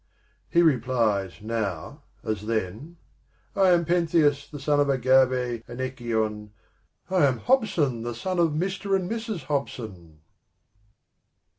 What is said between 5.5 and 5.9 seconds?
and